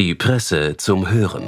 [0.00, 1.46] Die Presse zum Hören.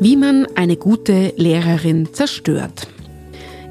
[0.00, 2.83] Wie man eine gute Lehrerin zerstört.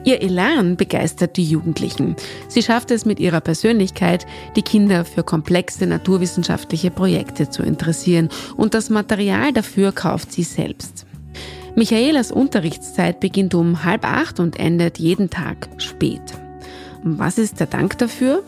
[0.06, 2.16] Ihr Elan begeistert die Jugendlichen.
[2.50, 4.26] Sie schafft es mit ihrer Persönlichkeit,
[4.56, 11.06] die Kinder für komplexe naturwissenschaftliche Projekte zu interessieren und das Material dafür kauft sie selbst.
[11.76, 16.22] Michaelas Unterrichtszeit beginnt um halb acht und endet jeden Tag spät.
[17.04, 18.44] Was ist der Dank dafür?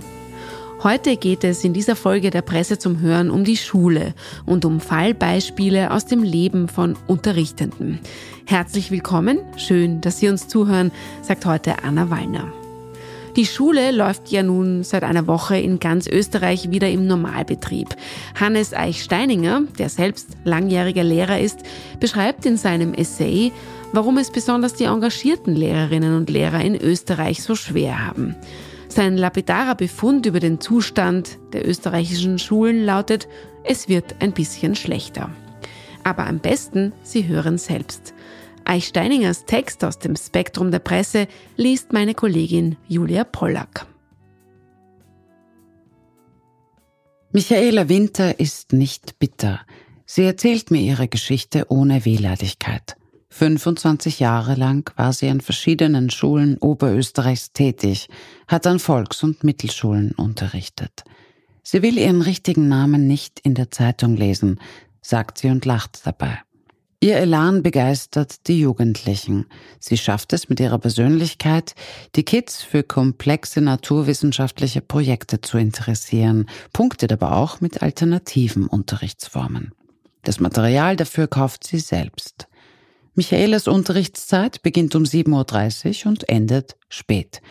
[0.83, 4.13] Heute geht es in dieser Folge der Presse zum Hören um die Schule
[4.45, 7.99] und um Fallbeispiele aus dem Leben von Unterrichtenden.
[8.47, 10.91] Herzlich willkommen, schön, dass Sie uns zuhören,
[11.23, 12.53] sagt heute Anna Wallner.
[13.35, 17.89] Die Schule läuft ja nun seit einer Woche in ganz Österreich wieder im Normalbetrieb.
[18.39, 21.61] Hannes Eichsteininger, der selbst langjähriger Lehrer ist,
[21.99, 23.51] beschreibt in seinem Essay,
[23.93, 28.35] warum es besonders die engagierten Lehrerinnen und Lehrer in Österreich so schwer haben.
[28.89, 33.27] Sein lapidarer Befund über den Zustand der österreichischen Schulen lautet,
[33.63, 35.31] es wird ein bisschen schlechter.
[36.03, 38.14] Aber am besten, Sie hören selbst.
[38.65, 43.85] Eichsteiningers Text aus dem Spektrum der Presse liest meine Kollegin Julia Pollack.
[47.31, 49.61] Michaela Winter ist nicht bitter.
[50.05, 52.95] Sie erzählt mir ihre Geschichte ohne Wehleidigkeit.
[53.29, 58.07] 25 Jahre lang war sie an verschiedenen Schulen Oberösterreichs tätig,
[58.47, 61.03] hat an Volks- und Mittelschulen unterrichtet.
[61.61, 64.61] Sie will ihren richtigen Namen nicht in der Zeitung lesen,
[65.01, 66.39] sagt sie und lacht dabei.
[67.01, 69.45] Ihr Elan begeistert die Jugendlichen.
[69.79, 71.75] Sie schafft es mit ihrer Persönlichkeit,
[72.15, 79.73] die Kids für komplexe naturwissenschaftliche Projekte zu interessieren, punktet aber auch mit alternativen Unterrichtsformen.
[80.23, 82.47] Das Material dafür kauft sie selbst.
[83.13, 87.41] Michaelas Unterrichtszeit beginnt um 7.30 Uhr und endet spät.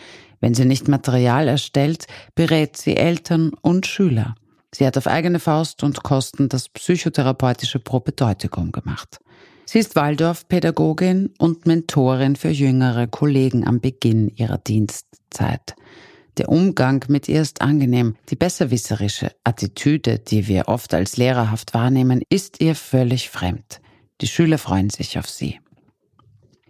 [0.41, 2.05] Wenn sie nicht Material erstellt,
[2.35, 4.35] berät sie Eltern und Schüler.
[4.73, 9.19] Sie hat auf eigene Faust und Kosten das psychotherapeutische Propedeutikum gemacht.
[9.65, 15.75] Sie ist Waldorfpädagogin und Mentorin für jüngere Kollegen am Beginn ihrer Dienstzeit.
[16.37, 18.15] Der Umgang mit ihr ist angenehm.
[18.29, 23.81] Die besserwisserische Attitüde, die wir oft als lehrerhaft wahrnehmen, ist ihr völlig fremd.
[24.21, 25.59] Die Schüler freuen sich auf sie.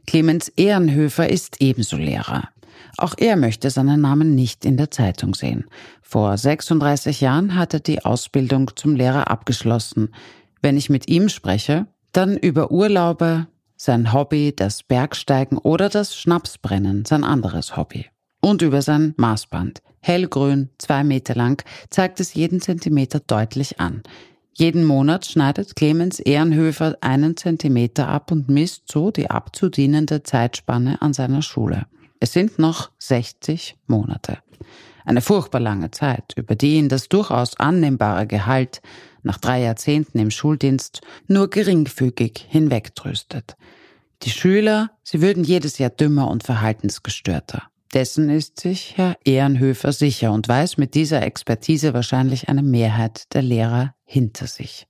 [0.07, 2.49] Clemens Ehrenhöfer ist ebenso Lehrer.
[2.97, 5.65] Auch er möchte seinen Namen nicht in der Zeitung sehen.
[6.01, 10.13] Vor 36 Jahren hat er die Ausbildung zum Lehrer abgeschlossen.
[10.61, 17.03] Wenn ich mit ihm spreche, dann über Urlaube, sein Hobby, das Bergsteigen oder das Schnapsbrennen,
[17.03, 18.05] sein anderes Hobby.
[18.41, 19.81] Und über sein Maßband.
[19.99, 24.03] Hellgrün, zwei Meter lang, zeigt es jeden Zentimeter deutlich an.
[24.53, 31.13] Jeden Monat schneidet Clemens Ehrenhöfer einen Zentimeter ab und misst so die abzudienende Zeitspanne an
[31.13, 31.87] seiner Schule.
[32.21, 34.37] Es sind noch 60 Monate.
[35.03, 38.81] Eine furchtbar lange Zeit, über die ihn das durchaus annehmbare Gehalt
[39.25, 43.55] nach drei Jahrzehnten im Schuldienst nur geringfügig hinwegtröstet.
[44.23, 47.63] Die Schüler, sie würden jedes Jahr dümmer und verhaltensgestörter.
[47.93, 53.41] Dessen ist sich Herr Ehrenhöfer sicher und weiß mit dieser Expertise wahrscheinlich eine Mehrheit der
[53.41, 54.87] Lehrer hinter sich.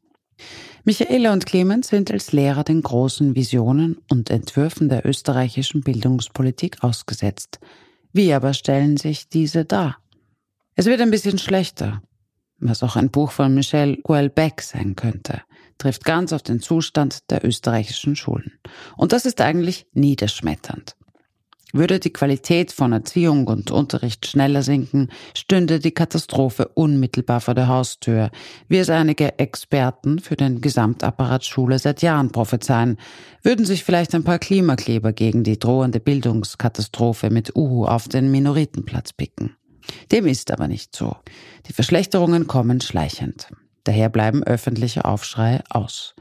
[0.83, 7.59] Michaela und Clemens sind als Lehrer den großen Visionen und Entwürfen der österreichischen Bildungspolitik ausgesetzt.
[8.13, 9.97] Wie aber stellen sich diese dar?
[10.75, 12.01] Es wird ein bisschen schlechter,
[12.69, 15.41] was auch ein Buch von Michel Houellebecq sein könnte,
[15.77, 18.53] trifft ganz auf den Zustand der österreichischen Schulen.
[18.97, 20.95] Und das ist eigentlich niederschmetternd.
[21.75, 27.67] Würde die Qualität von Erziehung und Unterricht schneller sinken, stünde die Katastrophe unmittelbar vor der
[27.67, 28.31] Haustür,
[28.69, 32.95] wie es einige Experten für den Gesamtapparat Schule seit Jahren prophezeien,
[33.43, 39.11] würden sich vielleicht ein paar Klimakleber gegen die drohende Bildungskatastrophe mit Uhu auf den Minoritenplatz
[39.11, 39.57] picken.
[40.11, 41.15] Dem ist aber nicht so.
[41.67, 43.47] Die Verschlechterungen kommen schleichend.
[43.83, 46.15] Daher bleiben öffentliche Aufschreie aus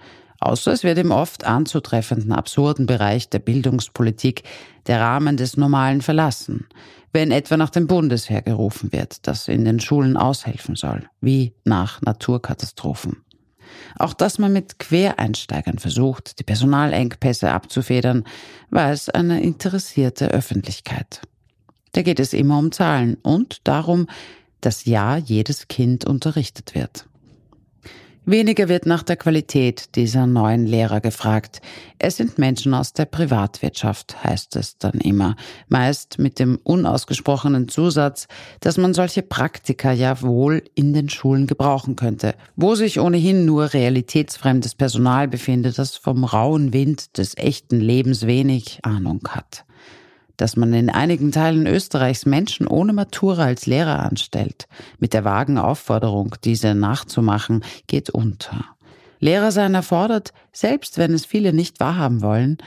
[0.45, 4.43] außer es wird im oft anzutreffenden absurden Bereich der Bildungspolitik
[4.87, 6.69] der Rahmen des Normalen verlassen,
[7.13, 12.03] wenn etwa nach dem Bundesheer gerufen wird, das in den Schulen aushelfen soll, wie nach
[12.03, 13.25] Naturkatastrophen.
[13.99, 18.25] Auch dass man mit Quereinsteigern versucht, die Personalengpässe abzufedern,
[18.71, 21.23] weiß eine interessierte Öffentlichkeit.
[21.95, 24.09] Da geht es immer um Zahlen und darum,
[24.61, 27.07] dass ja jedes Kind unterrichtet wird.
[28.27, 31.61] Weniger wird nach der Qualität dieser neuen Lehrer gefragt.
[31.99, 35.37] Es sind Menschen aus der Privatwirtschaft, heißt es dann immer,
[35.69, 38.27] meist mit dem unausgesprochenen Zusatz,
[38.61, 43.75] dass man solche Praktiker ja wohl in den Schulen gebrauchen könnte, wo sich ohnehin nur
[43.75, 49.65] realitätsfremdes Personal befindet, das vom rauen Wind des echten Lebens wenig Ahnung hat
[50.37, 54.67] dass man in einigen Teilen Österreichs Menschen ohne Matura als Lehrer anstellt,
[54.99, 58.65] mit der vagen Aufforderung, diese nachzumachen, geht unter.
[59.21, 62.59] Lehrer sein erfordert, selbst wenn es viele nicht wahrhaben wollen,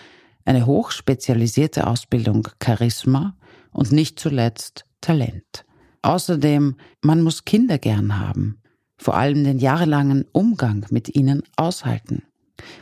[0.46, 3.36] eine hochspezialisierte Ausbildung Charisma
[3.72, 5.66] und nicht zuletzt Talent.
[6.02, 8.62] Außerdem, man muss Kinder gern haben,
[8.98, 12.24] vor allem den jahrelangen Umgang mit ihnen aushalten.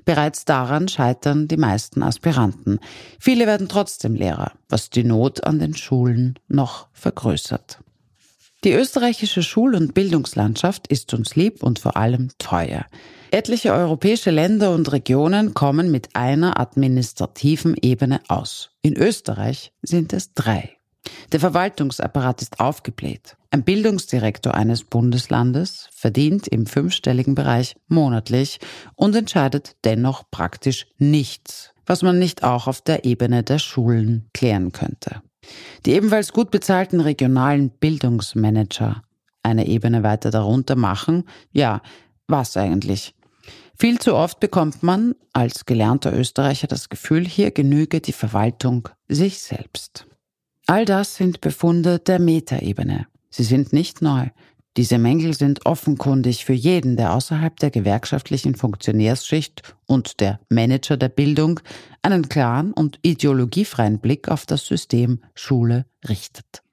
[0.05, 2.79] Bereits daran scheitern die meisten Aspiranten.
[3.19, 7.79] Viele werden trotzdem Lehrer, was die Not an den Schulen noch vergrößert.
[8.63, 12.85] Die österreichische Schul- und Bildungslandschaft ist uns lieb und vor allem teuer.
[13.29, 18.71] Etliche europäische Länder und Regionen kommen mit einer administrativen Ebene aus.
[18.81, 20.74] In Österreich sind es drei.
[21.31, 23.37] Der Verwaltungsapparat ist aufgebläht.
[23.51, 28.59] Ein Bildungsdirektor eines Bundeslandes verdient im fünfstelligen Bereich monatlich
[28.95, 34.71] und entscheidet dennoch praktisch nichts, was man nicht auch auf der Ebene der Schulen klären
[34.71, 35.21] könnte.
[35.85, 39.03] Die ebenfalls gut bezahlten regionalen Bildungsmanager
[39.43, 41.81] eine Ebene weiter darunter machen, ja,
[42.27, 43.13] was eigentlich?
[43.77, 49.39] Viel zu oft bekommt man als gelernter Österreicher das Gefühl, hier genüge die Verwaltung sich
[49.39, 50.07] selbst.
[50.67, 53.05] All das sind Befunde der Metaebene.
[53.29, 54.29] Sie sind nicht neu.
[54.77, 61.09] Diese Mängel sind offenkundig für jeden, der außerhalb der gewerkschaftlichen Funktionärsschicht und der Manager der
[61.09, 61.59] Bildung
[62.01, 66.63] einen klaren und ideologiefreien Blick auf das System Schule richtet.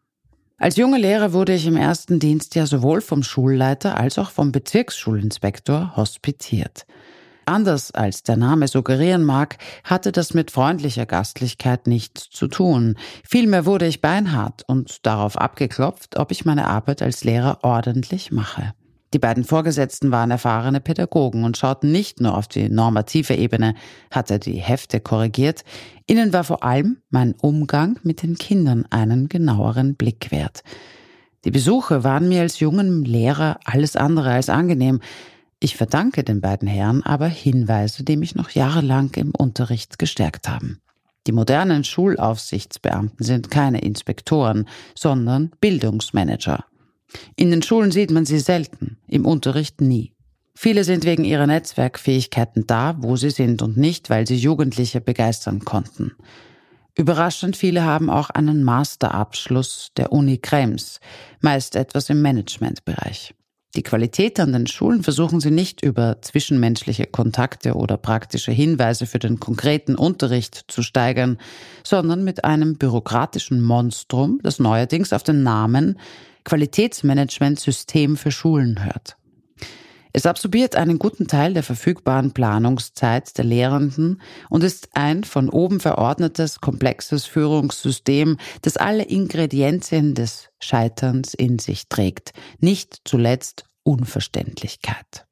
[0.57, 5.97] Als junger Lehrer wurde ich im ersten Dienstjahr sowohl vom Schulleiter als auch vom Bezirksschulinspektor
[5.97, 6.87] hospitiert.
[7.45, 12.97] Anders als der Name suggerieren mag, hatte das mit freundlicher Gastlichkeit nichts zu tun.
[13.25, 18.75] Vielmehr wurde ich beinhart und darauf abgeklopft, ob ich meine Arbeit als Lehrer ordentlich mache.
[19.13, 23.75] Die beiden Vorgesetzten waren erfahrene Pädagogen und schauten nicht nur auf die normative Ebene,
[24.11, 25.65] hatte die Hefte korrigiert,
[26.07, 30.63] ihnen war vor allem mein Umgang mit den Kindern einen genaueren Blick wert.
[31.45, 35.01] Die Besuche waren mir als jungen Lehrer alles andere als angenehm,
[35.63, 40.81] ich verdanke den beiden Herren aber Hinweise, die mich noch jahrelang im Unterricht gestärkt haben.
[41.29, 46.65] Die modernen Schulaufsichtsbeamten sind keine Inspektoren, sondern Bildungsmanager.
[47.37, 50.13] In den Schulen sieht man sie selten, im Unterricht nie.
[50.55, 55.61] Viele sind wegen ihrer Netzwerkfähigkeiten da, wo sie sind und nicht, weil sie Jugendliche begeistern
[55.61, 56.13] konnten.
[56.97, 60.99] Überraschend viele haben auch einen Masterabschluss der Uni Krems,
[61.41, 63.35] meist etwas im Managementbereich.
[63.75, 69.19] Die Qualität an den Schulen versuchen sie nicht über zwischenmenschliche Kontakte oder praktische Hinweise für
[69.19, 71.39] den konkreten Unterricht zu steigern,
[71.83, 75.99] sondern mit einem bürokratischen Monstrum, das neuerdings auf den Namen
[76.45, 79.17] Qualitätsmanagementsystem für Schulen hört.
[80.13, 84.21] Es absorbiert einen guten Teil der verfügbaren Planungszeit der Lehrenden
[84.51, 91.89] und ist ein von oben verordnetes, komplexes Führungssystem, das alle Ingredienzien des Scheiterns in sich
[91.89, 95.27] trägt, nicht zuletzt Unverständlichkeit.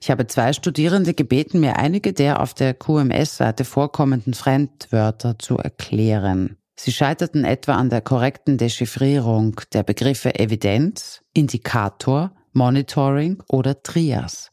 [0.00, 6.56] Ich habe zwei Studierende gebeten, mir einige der auf der QMS-Seite vorkommenden Fremdwörter zu erklären.
[6.78, 14.50] Sie scheiterten etwa an der korrekten Dechiffrierung der Begriffe Evidenz, Indikator, Monitoring oder Trias.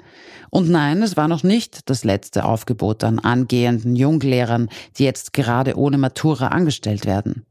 [0.49, 5.75] Und nein, es war noch nicht das letzte Aufgebot an angehenden Junglehrern, die jetzt gerade
[5.77, 7.45] ohne Matura angestellt werden.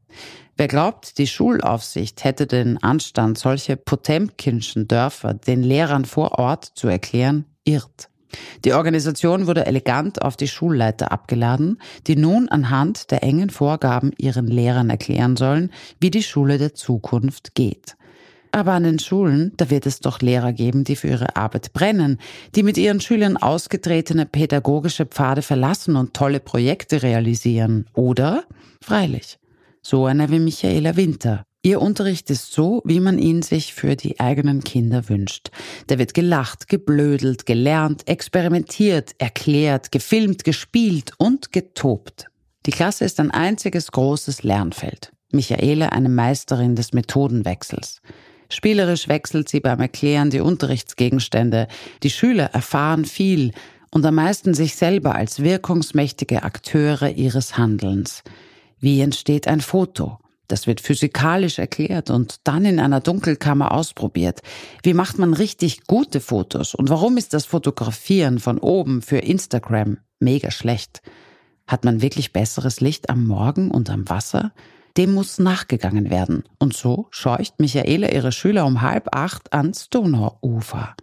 [0.57, 6.87] Wer glaubt, die Schulaufsicht hätte den Anstand, solche Potemkinschen Dörfer den Lehrern vor Ort zu
[6.87, 8.09] erklären, irrt.
[8.63, 14.47] Die Organisation wurde elegant auf die Schulleiter abgeladen, die nun anhand der engen Vorgaben ihren
[14.47, 17.95] Lehrern erklären sollen, wie die Schule der Zukunft geht.
[18.55, 22.19] Aber an den Schulen, da wird es doch Lehrer geben, die für ihre Arbeit brennen,
[22.55, 27.85] die mit ihren Schülern ausgetretene pädagogische Pfade verlassen und tolle Projekte realisieren.
[27.91, 28.45] Oder?
[28.81, 29.39] Freilich.
[29.81, 31.43] So einer wie Michaela Winter.
[31.63, 35.49] Ihr Unterricht ist so, wie man ihn sich für die eigenen Kinder wünscht.
[35.87, 42.27] Da wird gelacht, geblödelt, gelernt, experimentiert, erklärt, gefilmt, gespielt und getobt.
[42.67, 45.11] Die Klasse ist ein einziges großes Lernfeld.
[45.33, 48.01] Michaela eine Meisterin des Methodenwechsels.
[48.55, 51.67] Spielerisch wechselt sie beim Erklären die Unterrichtsgegenstände.
[52.03, 53.51] Die Schüler erfahren viel
[53.91, 58.23] und am meisten sich selber als wirkungsmächtige Akteure ihres Handelns.
[58.79, 60.19] Wie entsteht ein Foto?
[60.47, 64.39] Das wird physikalisch erklärt und dann in einer Dunkelkammer ausprobiert.
[64.83, 66.75] Wie macht man richtig gute Fotos?
[66.75, 71.01] Und warum ist das Fotografieren von oben für Instagram mega schlecht?
[71.67, 74.53] Hat man wirklich besseres Licht am Morgen und am Wasser?
[74.97, 76.43] Dem muss nachgegangen werden.
[76.59, 80.95] Und so scheucht Michaela ihre Schüler um halb acht ans Donauufer.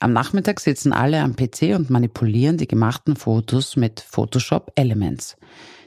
[0.00, 5.36] Am Nachmittag sitzen alle am PC und manipulieren die gemachten Fotos mit Photoshop Elements.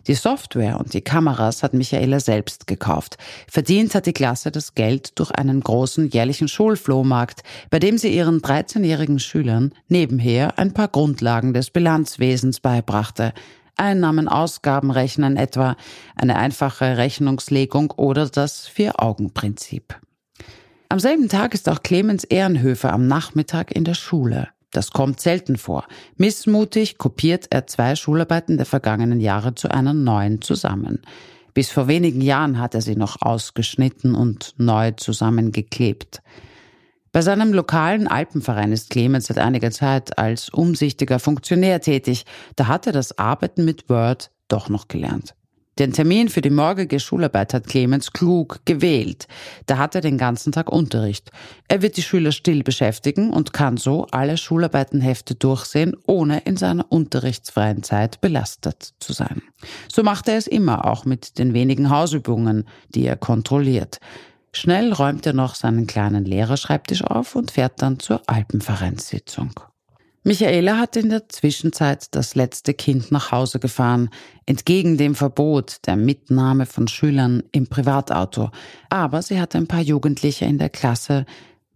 [0.08, 3.18] Die Software und die Kameras hat Michaela selbst gekauft.
[3.48, 8.42] Verdient hat die Klasse das Geld durch einen großen jährlichen Schulflohmarkt, bei dem sie ihren
[8.42, 13.34] 13-jährigen Schülern nebenher ein paar Grundlagen des Bilanzwesens beibrachte.
[13.80, 15.76] Einnahmen, Ausgaben rechnen etwa,
[16.16, 20.00] eine einfache Rechnungslegung oder das Vier-Augen-Prinzip.
[20.90, 24.50] Am selben Tag ist auch Clemens Ehrenhöfer am Nachmittag in der Schule.
[24.72, 25.86] Das kommt selten vor.
[26.18, 31.02] Missmutig kopiert er zwei Schularbeiten der vergangenen Jahre zu einer neuen zusammen.
[31.54, 36.22] Bis vor wenigen Jahren hat er sie noch ausgeschnitten und neu zusammengeklebt.
[37.12, 42.26] Bei seinem lokalen Alpenverein ist Clemens seit einiger Zeit als umsichtiger Funktionär tätig.
[42.56, 45.34] Da hat er das Arbeiten mit Word doch noch gelernt.
[45.80, 49.30] Den Termin für die morgige Schularbeit hat Clemens klug gewählt.
[49.66, 51.32] Da hat er den ganzen Tag Unterricht.
[51.70, 56.86] Er wird die Schüler still beschäftigen und kann so alle Schularbeitenhefte durchsehen, ohne in seiner
[56.92, 59.42] unterrichtsfreien Zeit belastet zu sein.
[59.90, 64.02] So macht er es immer, auch mit den wenigen Hausübungen, die er kontrolliert.
[64.52, 69.60] Schnell räumt er noch seinen kleinen Lehrerschreibtisch auf und fährt dann zur Alpenvereinssitzung.
[70.24, 74.10] Michaela hat in der Zwischenzeit das letzte Kind nach Hause gefahren,
[74.46, 78.52] entgegen dem Verbot der Mitnahme von Schülern im Privatauto.
[78.90, 81.26] Aber sie hat ein paar Jugendliche in der Klasse,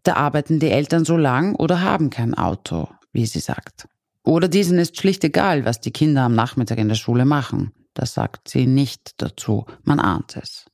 [0.04, 3.88] da arbeiten die Eltern so lang oder haben kein Auto, wie sie sagt.
[4.24, 7.72] Oder diesen ist schlicht egal, was die Kinder am Nachmittag in der Schule machen.
[7.94, 10.66] Das sagt sie nicht dazu, man ahnt es.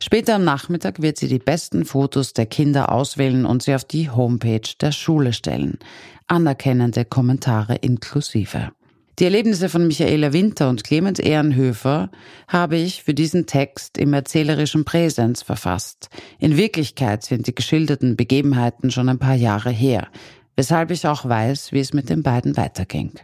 [0.00, 4.10] Später am Nachmittag wird sie die besten Fotos der Kinder auswählen und sie auf die
[4.10, 5.78] Homepage der Schule stellen.
[6.26, 8.70] Anerkennende Kommentare inklusive.
[9.18, 12.08] Die Erlebnisse von Michaela Winter und Clemens Ehrenhöfer
[12.46, 16.08] habe ich für diesen Text im erzählerischen Präsens verfasst.
[16.38, 20.06] In Wirklichkeit sind die geschilderten Begebenheiten schon ein paar Jahre her,
[20.54, 23.18] weshalb ich auch weiß, wie es mit den beiden weiterging.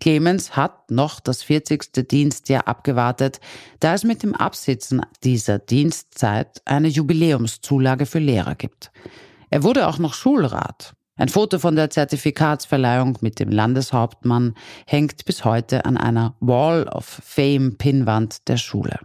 [0.00, 2.08] Clemens hat noch das 40.
[2.08, 3.38] Dienstjahr abgewartet,
[3.80, 8.90] da es mit dem Absitzen dieser Dienstzeit eine Jubiläumszulage für Lehrer gibt.
[9.50, 10.94] Er wurde auch noch Schulrat.
[11.16, 14.54] Ein Foto von der Zertifikatsverleihung mit dem Landeshauptmann
[14.86, 19.00] hängt bis heute an einer Wall of Fame Pinnwand der Schule.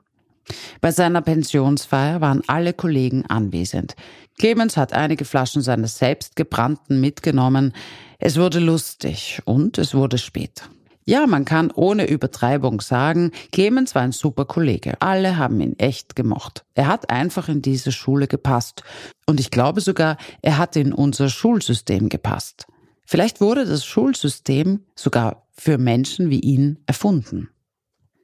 [0.79, 3.95] Bei seiner Pensionsfeier waren alle Kollegen anwesend.
[4.37, 7.73] Clemens hat einige Flaschen seines selbstgebrannten mitgenommen.
[8.19, 10.69] Es wurde lustig und es wurde spät.
[11.07, 14.99] Ja, man kann ohne Übertreibung sagen, Clemens war ein super Kollege.
[15.01, 16.65] Alle haben ihn echt gemocht.
[16.73, 18.83] Er hat einfach in diese Schule gepasst.
[19.27, 22.65] Und ich glaube sogar, er hat in unser Schulsystem gepasst.
[23.05, 27.49] Vielleicht wurde das Schulsystem sogar für Menschen wie ihn erfunden.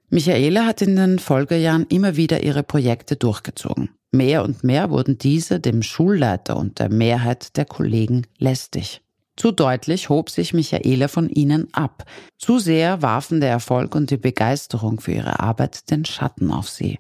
[0.09, 3.91] Michaela hat in den Folgejahren immer wieder ihre Projekte durchgezogen.
[4.11, 9.01] Mehr und mehr wurden diese dem Schulleiter und der Mehrheit der Kollegen lästig.
[9.38, 12.05] Zu deutlich hob sich Michaela von ihnen ab.
[12.38, 17.00] Zu sehr warfen der Erfolg und die Begeisterung für ihre Arbeit den Schatten auf sie.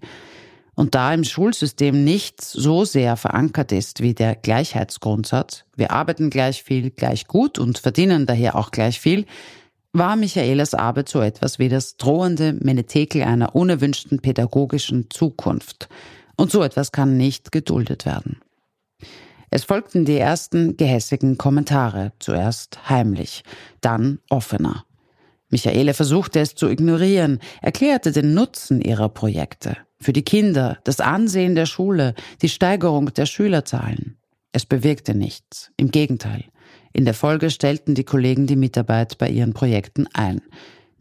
[0.73, 6.63] Und da im Schulsystem nichts so sehr verankert ist wie der Gleichheitsgrundsatz, wir arbeiten gleich
[6.63, 9.25] viel, gleich gut und verdienen daher auch gleich viel,
[9.93, 15.89] war Michaelas Arbeit so etwas wie das drohende Menetekel einer unerwünschten pädagogischen Zukunft.
[16.37, 18.39] Und so etwas kann nicht geduldet werden.
[19.51, 23.43] Es folgten die ersten gehässigen Kommentare, zuerst heimlich,
[23.81, 24.85] dann offener.
[25.49, 31.55] Michaele versuchte es zu ignorieren, erklärte den Nutzen ihrer Projekte für die Kinder, das Ansehen
[31.55, 34.17] der Schule, die Steigerung der Schülerzahlen.
[34.51, 36.45] Es bewirkte nichts, im Gegenteil.
[36.91, 40.41] In der Folge stellten die Kollegen die Mitarbeit bei ihren Projekten ein.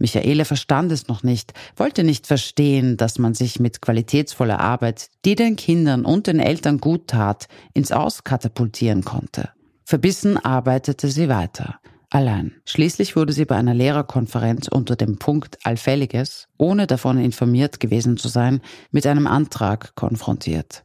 [0.00, 5.34] Michaela verstand es noch nicht, wollte nicht verstehen, dass man sich mit qualitätsvoller Arbeit, die
[5.34, 9.50] den Kindern und den Eltern gut tat, ins Aus katapultieren konnte.
[9.84, 11.80] Verbissen arbeitete sie weiter.
[12.08, 12.54] Allein.
[12.64, 18.28] Schließlich wurde sie bei einer Lehrerkonferenz unter dem Punkt Allfälliges, ohne davon informiert gewesen zu
[18.28, 20.84] sein, mit einem Antrag konfrontiert.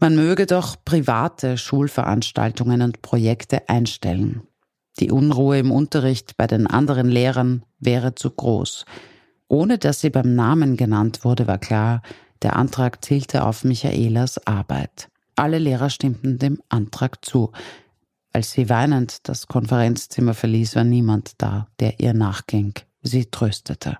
[0.00, 4.42] Man möge doch private Schulveranstaltungen und Projekte einstellen.
[5.00, 8.84] Die Unruhe im Unterricht bei den anderen Lehrern wäre zu groß.
[9.48, 12.02] Ohne dass sie beim Namen genannt wurde, war klar,
[12.42, 15.08] der Antrag zielte auf Michaelas Arbeit.
[15.36, 17.52] Alle Lehrer stimmten dem Antrag zu.
[18.32, 22.74] Als sie weinend das Konferenzzimmer verließ, war niemand da, der ihr nachging.
[23.02, 23.98] Sie tröstete.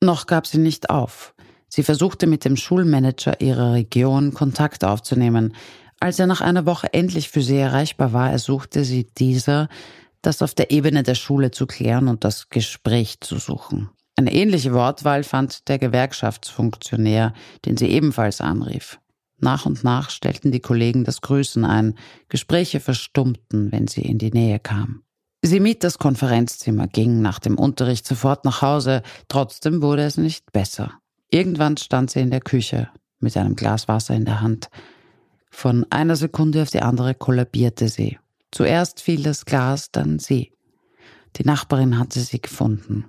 [0.00, 1.34] Noch gab sie nicht auf.
[1.68, 5.54] Sie versuchte mit dem Schulmanager ihrer Region Kontakt aufzunehmen.
[6.00, 9.68] Als er nach einer Woche endlich für sie erreichbar war, ersuchte sie dieser,
[10.22, 13.90] das auf der Ebene der Schule zu klären und das Gespräch zu suchen.
[14.16, 17.32] Eine ähnliche Wortwahl fand der Gewerkschaftsfunktionär,
[17.64, 19.00] den sie ebenfalls anrief.
[19.38, 21.94] Nach und nach stellten die Kollegen das Grüßen ein,
[22.28, 25.02] Gespräche verstummten, wenn sie in die Nähe kam.
[25.42, 30.52] Sie mied das Konferenzzimmer, ging nach dem Unterricht sofort nach Hause, trotzdem wurde es nicht
[30.52, 30.92] besser.
[31.30, 34.68] Irgendwann stand sie in der Küche mit einem Glas Wasser in der Hand.
[35.50, 38.18] Von einer Sekunde auf die andere kollabierte sie.
[38.52, 40.52] Zuerst fiel das Glas, dann sie.
[41.36, 43.04] Die Nachbarin hatte sie gefunden.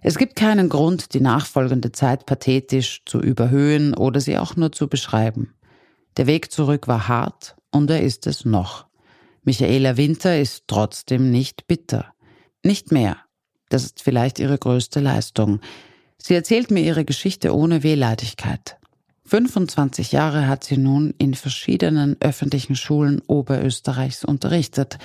[0.00, 4.88] Es gibt keinen Grund, die nachfolgende Zeit pathetisch zu überhöhen oder sie auch nur zu
[4.88, 5.54] beschreiben.
[6.16, 8.86] Der Weg zurück war hart und er ist es noch.
[9.42, 12.12] Michaela Winter ist trotzdem nicht bitter.
[12.64, 13.16] Nicht mehr.
[13.70, 15.60] Das ist vielleicht ihre größte Leistung.
[16.16, 18.78] Sie erzählt mir ihre Geschichte ohne Wehleidigkeit.
[19.28, 24.98] 25 Jahre hat sie nun in verschiedenen öffentlichen Schulen Oberösterreichs unterrichtet.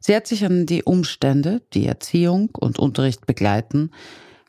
[0.00, 3.90] Sie hat sich an die Umstände, die Erziehung und Unterricht begleiten,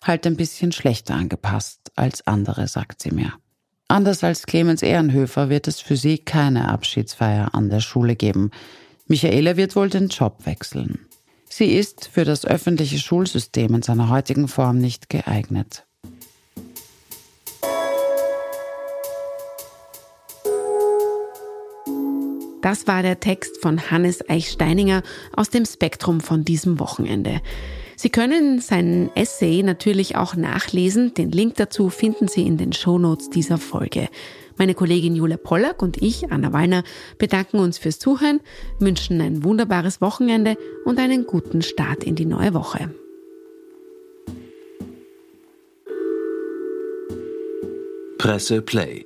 [0.04, 3.34] halt ein bisschen schlechter angepasst als andere, sagt sie mir.
[3.88, 8.52] Anders als Clemens Ehrenhöfer wird es für sie keine Abschiedsfeier an der Schule geben.
[9.08, 11.00] Michaela wird wohl den Job wechseln.
[11.50, 15.86] Sie ist für das öffentliche Schulsystem in seiner heutigen Form nicht geeignet.
[22.62, 25.02] Das war der Text von Hannes Eichsteininger
[25.36, 27.42] aus dem Spektrum von diesem Wochenende.
[27.96, 31.14] Sie können seinen Essay natürlich auch nachlesen.
[31.14, 34.10] Den Link dazu finden Sie in den Shownotes dieser Folge.
[34.58, 36.84] Meine Kollegin Julia Pollack und ich, Anna Wallner,
[37.18, 38.42] bedanken uns fürs Zuhören,
[38.80, 42.94] wünschen ein wunderbares Wochenende und einen guten Start in die neue Woche.
[48.20, 49.06] Presse Play.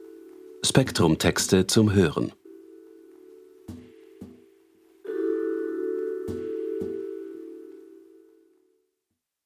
[0.62, 2.33] Spektrum Texte zum Hören.